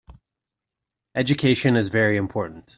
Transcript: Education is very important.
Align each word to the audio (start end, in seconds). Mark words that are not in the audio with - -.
Education 1.13 1.75
is 1.75 1.89
very 1.89 2.17
important. 2.17 2.67